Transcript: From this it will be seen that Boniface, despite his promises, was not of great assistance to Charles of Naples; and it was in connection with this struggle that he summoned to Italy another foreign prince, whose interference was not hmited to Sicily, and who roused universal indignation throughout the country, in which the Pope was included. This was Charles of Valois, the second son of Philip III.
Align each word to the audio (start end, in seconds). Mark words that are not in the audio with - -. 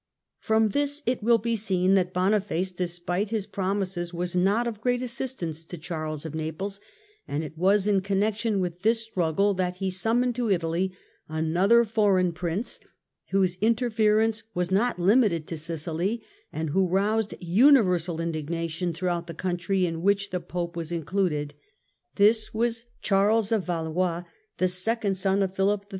From 0.39 0.69
this 0.69 1.03
it 1.05 1.21
will 1.21 1.37
be 1.37 1.55
seen 1.55 1.93
that 1.93 2.11
Boniface, 2.11 2.71
despite 2.71 3.29
his 3.29 3.45
promises, 3.45 4.11
was 4.11 4.35
not 4.35 4.65
of 4.65 4.81
great 4.81 5.03
assistance 5.03 5.63
to 5.65 5.77
Charles 5.77 6.25
of 6.25 6.33
Naples; 6.33 6.79
and 7.27 7.43
it 7.43 7.55
was 7.55 7.85
in 7.85 8.01
connection 8.01 8.59
with 8.59 8.81
this 8.81 9.03
struggle 9.05 9.53
that 9.53 9.75
he 9.75 9.91
summoned 9.91 10.33
to 10.37 10.49
Italy 10.49 10.91
another 11.29 11.85
foreign 11.85 12.31
prince, 12.31 12.79
whose 13.29 13.57
interference 13.57 14.41
was 14.55 14.71
not 14.71 14.97
hmited 14.97 15.45
to 15.45 15.55
Sicily, 15.55 16.23
and 16.51 16.71
who 16.71 16.87
roused 16.87 17.35
universal 17.39 18.19
indignation 18.19 18.93
throughout 18.93 19.27
the 19.27 19.35
country, 19.35 19.85
in 19.85 20.01
which 20.01 20.31
the 20.31 20.39
Pope 20.39 20.75
was 20.75 20.91
included. 20.91 21.53
This 22.15 22.55
was 22.55 22.85
Charles 23.03 23.51
of 23.51 23.67
Valois, 23.67 24.23
the 24.57 24.67
second 24.67 25.13
son 25.15 25.43
of 25.43 25.55
Philip 25.55 25.83
III. 25.83 25.89